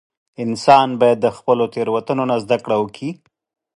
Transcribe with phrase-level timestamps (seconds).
[0.43, 3.09] •انسان باید د خپلو تېروتنو نه زده کړه وکړي.